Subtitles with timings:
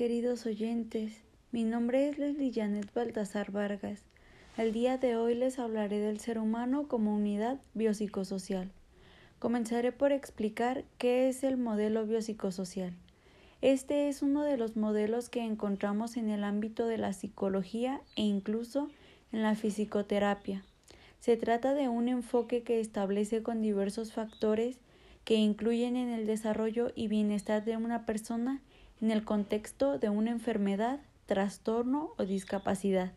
[0.00, 1.12] queridos oyentes.
[1.52, 4.00] Mi nombre es Leslie Janet Baltasar Vargas.
[4.56, 8.70] El día de hoy les hablaré del ser humano como unidad biopsicosocial.
[9.38, 12.94] Comenzaré por explicar qué es el modelo biopsicosocial.
[13.60, 18.22] Este es uno de los modelos que encontramos en el ámbito de la psicología e
[18.22, 18.88] incluso
[19.32, 20.64] en la fisicoterapia.
[21.18, 24.78] Se trata de un enfoque que establece con diversos factores
[25.24, 28.62] que incluyen en el desarrollo y bienestar de una persona
[29.00, 33.12] en el contexto de una enfermedad, trastorno o discapacidad.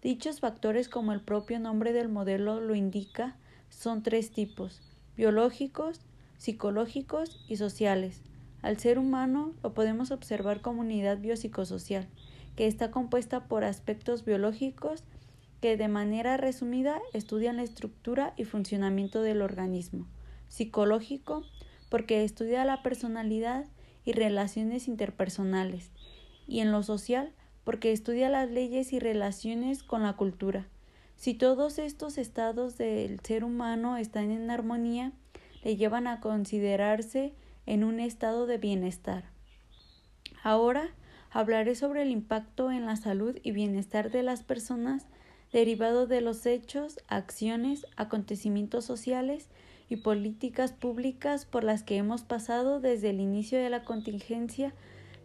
[0.00, 3.36] Dichos factores, como el propio nombre del modelo lo indica,
[3.68, 4.80] son tres tipos
[5.16, 6.00] biológicos,
[6.38, 8.22] psicológicos y sociales.
[8.62, 12.08] Al ser humano lo podemos observar como unidad biopsicosocial,
[12.56, 15.04] que está compuesta por aspectos biológicos
[15.60, 20.08] que de manera resumida estudian la estructura y funcionamiento del organismo,
[20.48, 21.44] psicológico,
[21.88, 23.66] porque estudia la personalidad
[24.04, 25.90] y relaciones interpersonales,
[26.46, 27.32] y en lo social,
[27.64, 30.66] porque estudia las leyes y relaciones con la cultura.
[31.16, 35.12] Si todos estos estados del ser humano están en armonía,
[35.62, 37.34] le llevan a considerarse
[37.66, 39.30] en un estado de bienestar.
[40.42, 40.88] Ahora
[41.30, 45.06] hablaré sobre el impacto en la salud y bienestar de las personas
[45.52, 49.48] derivado de los hechos, acciones, acontecimientos sociales
[49.92, 54.72] y políticas públicas por las que hemos pasado desde el inicio de la contingencia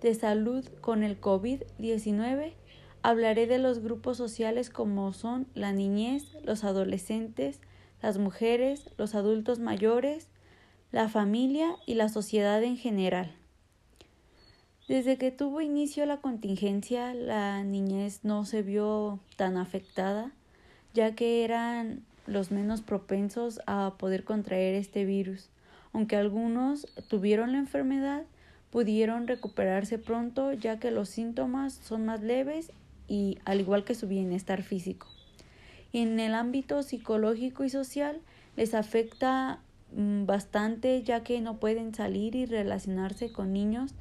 [0.01, 2.51] de salud con el COVID-19,
[3.01, 7.61] hablaré de los grupos sociales como son la niñez, los adolescentes,
[8.01, 10.27] las mujeres, los adultos mayores,
[10.91, 13.33] la familia y la sociedad en general.
[14.89, 20.33] Desde que tuvo inicio la contingencia, la niñez no se vio tan afectada,
[20.93, 25.49] ya que eran los menos propensos a poder contraer este virus.
[25.93, 28.23] Aunque algunos tuvieron la enfermedad,
[28.69, 32.71] pudieron recuperarse pronto ya que los síntomas son más leves
[33.07, 35.07] y al igual que su bienestar físico.
[35.93, 38.19] En el ámbito psicológico y social
[38.57, 39.59] les afecta
[39.95, 43.93] mm, bastante ya que no pueden salir y relacionarse con niños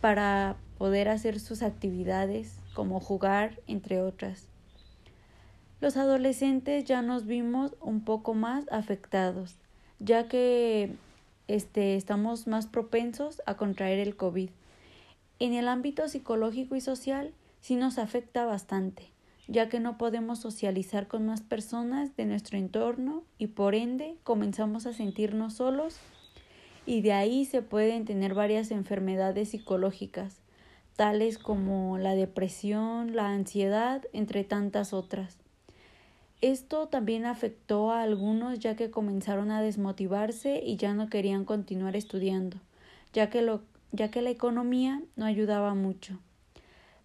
[0.00, 4.48] para poder hacer sus actividades como jugar entre otras.
[5.80, 9.54] Los adolescentes ya nos vimos un poco más afectados,
[10.00, 10.96] ya que
[11.46, 14.50] este, estamos más propensos a contraer el COVID.
[15.38, 19.04] En el ámbito psicológico y social sí nos afecta bastante,
[19.46, 24.84] ya que no podemos socializar con más personas de nuestro entorno y por ende comenzamos
[24.84, 26.00] a sentirnos solos
[26.86, 30.38] y de ahí se pueden tener varias enfermedades psicológicas,
[30.96, 35.38] tales como la depresión, la ansiedad, entre tantas otras.
[36.40, 41.96] Esto también afectó a algunos ya que comenzaron a desmotivarse y ya no querían continuar
[41.96, 42.58] estudiando,
[43.12, 46.18] ya que, lo, ya que la economía no ayudaba mucho.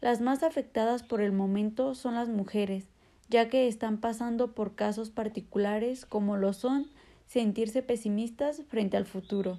[0.02, 2.86] Las más afectadas por el momento son las mujeres,
[3.30, 6.88] ya que están pasando por casos particulares como lo son
[7.26, 9.58] sentirse pesimistas frente al futuro.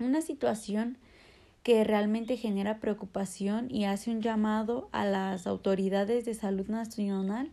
[0.00, 0.98] Una situación
[1.62, 7.50] que realmente genera preocupación y hace un llamado a las autoridades de salud nacional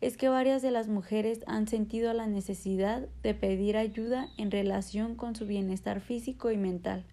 [0.00, 5.14] es que varias de las mujeres han sentido la necesidad de pedir ayuda en relación
[5.14, 7.04] con su bienestar físico y mental.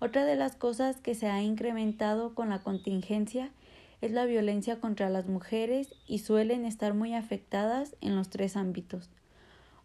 [0.00, 3.50] Otra de las cosas que se ha incrementado con la contingencia
[4.00, 9.10] es la violencia contra las mujeres y suelen estar muy afectadas en los tres ámbitos.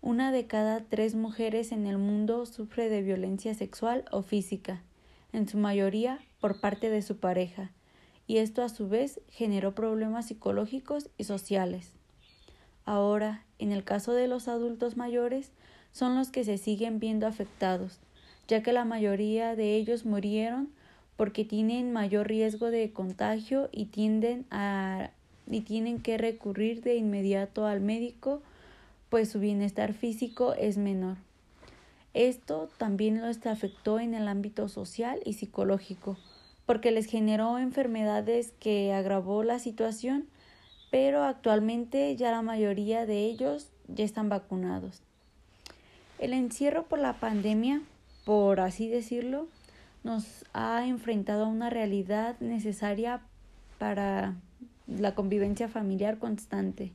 [0.02, 4.84] Una de cada tres mujeres en el mundo sufre de violencia sexual o física,
[5.32, 7.72] en su mayoría por parte de su pareja,
[8.30, 11.90] y esto a su vez generó problemas psicológicos y sociales.
[12.86, 15.50] Ahora, en el caso de los adultos mayores,
[15.94, 17.98] son los que se siguen viendo afectados,
[18.48, 20.70] ya que la mayoría de ellos murieron
[21.18, 25.10] porque tienen mayor riesgo de contagio y tienden a
[25.50, 28.44] y tienen que recurrir de inmediato al médico,
[29.10, 31.18] pues su bienestar físico es menor.
[32.14, 36.16] Esto también los afectó en el ámbito social y psicológico,
[36.70, 40.28] porque les generó enfermedades que agravó la situación,
[40.92, 45.02] pero actualmente ya la mayoría de ellos ya están vacunados.
[46.20, 47.82] El encierro por la pandemia,
[48.24, 49.48] por así decirlo,
[50.04, 53.22] nos ha enfrentado a una realidad necesaria
[53.80, 54.36] para
[54.86, 56.92] la convivencia familiar constante.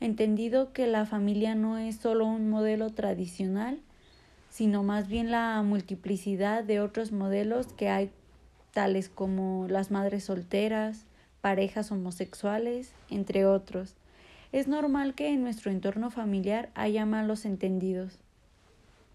[0.00, 3.78] Entendido que la familia no es solo un modelo tradicional,
[4.50, 8.10] sino más bien la multiplicidad de otros modelos que hay
[8.78, 11.04] tales como las madres solteras,
[11.40, 13.96] parejas homosexuales, entre otros.
[14.52, 18.20] Es normal que en nuestro entorno familiar haya malos entendidos.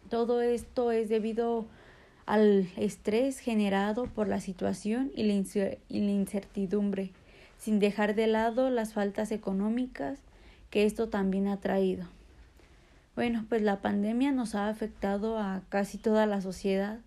[0.09, 1.65] Todo esto es debido
[2.25, 7.11] al estrés generado por la situación y la incertidumbre,
[7.57, 10.19] sin dejar de lado las faltas económicas
[10.71, 12.05] que esto también ha traído.
[13.15, 16.99] Bueno, pues la pandemia nos ha afectado a casi toda la sociedad,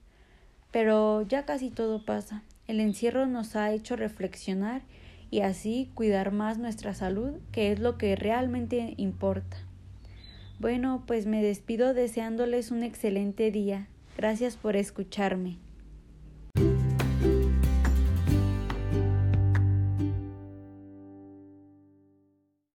[0.70, 2.42] pero ya casi todo pasa.
[2.66, 4.82] El encierro nos ha hecho reflexionar
[5.30, 9.56] y así cuidar más nuestra salud, que es lo que realmente importa.
[10.58, 13.88] Bueno, pues me despido deseándoles un excelente día.
[14.16, 15.58] Gracias por escucharme.